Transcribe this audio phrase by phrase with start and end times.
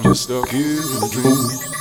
[0.00, 1.79] I'm just stuck here in a dream.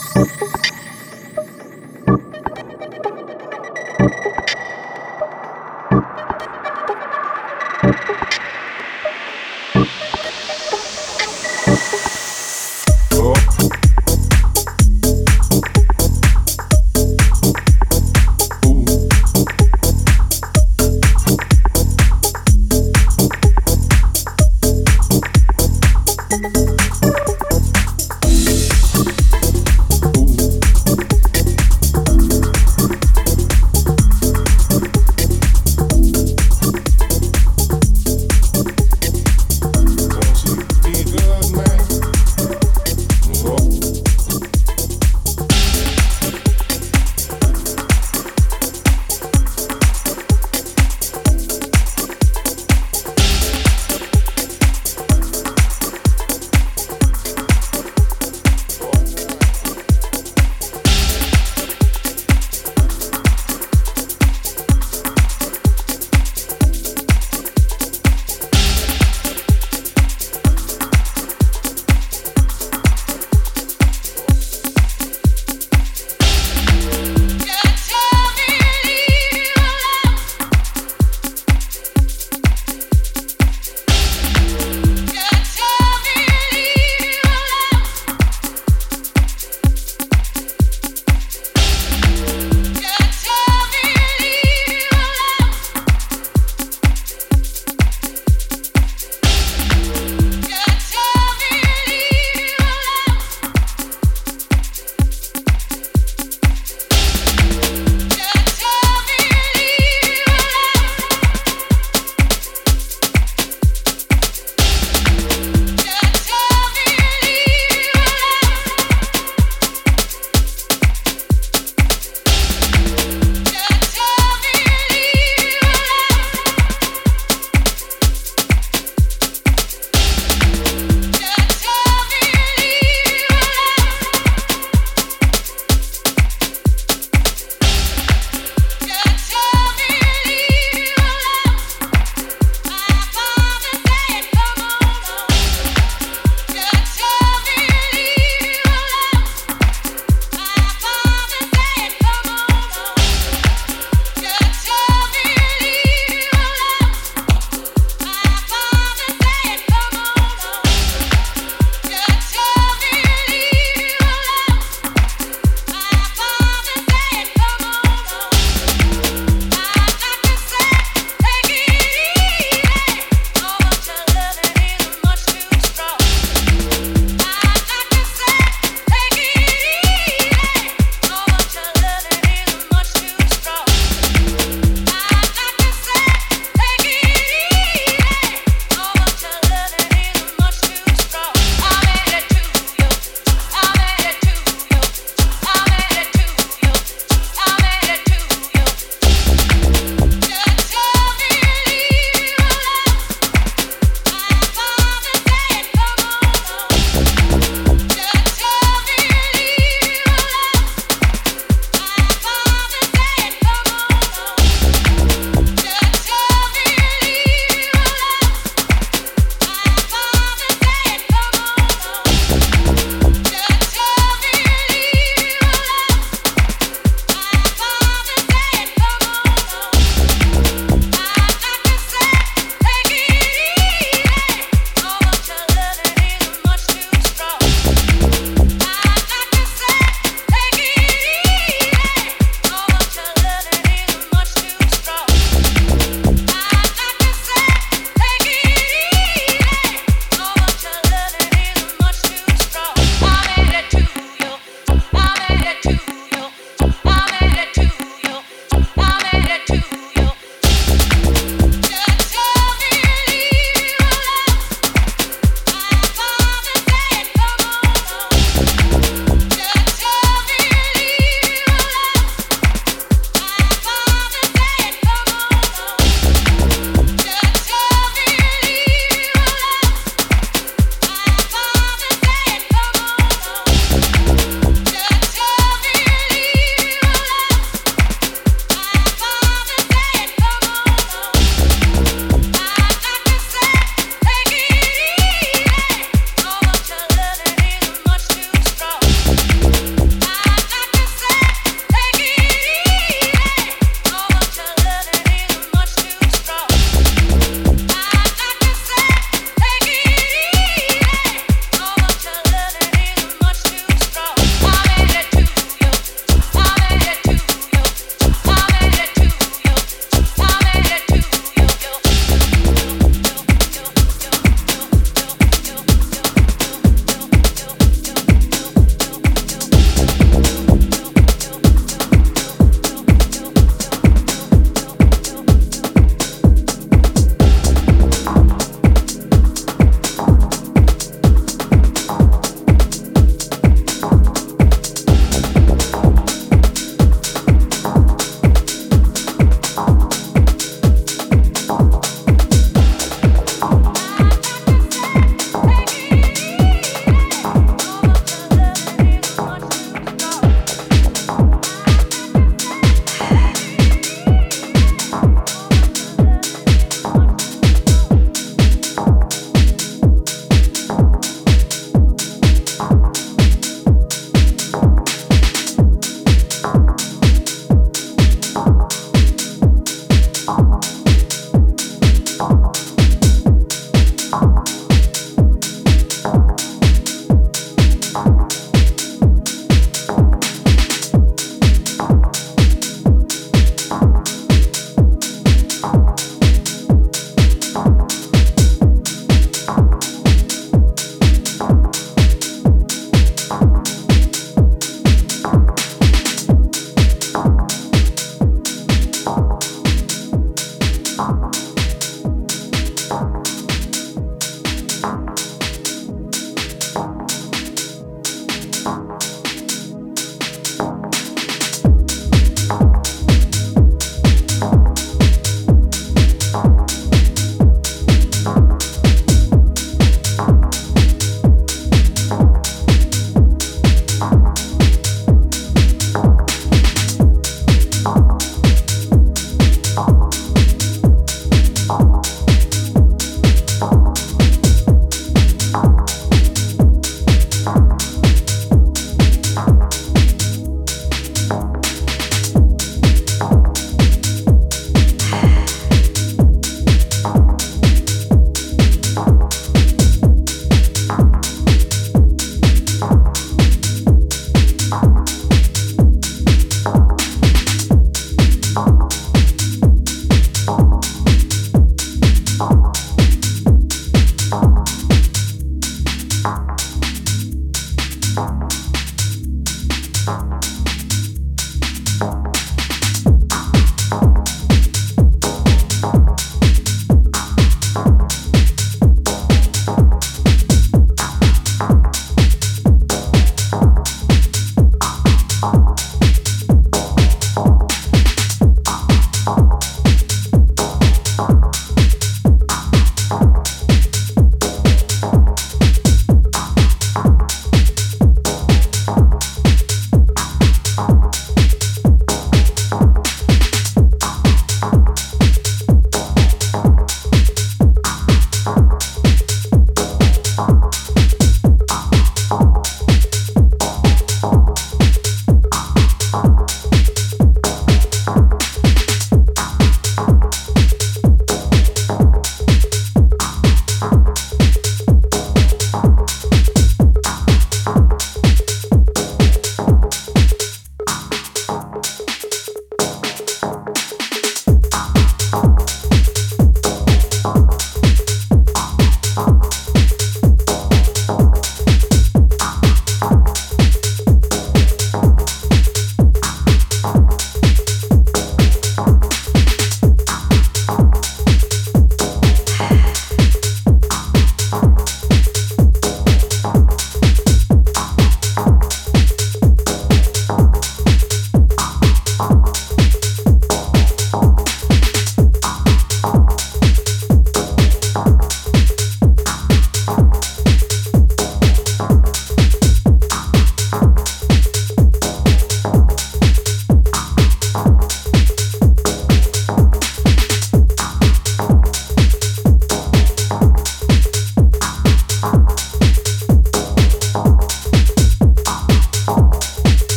[384.11, 384.48] you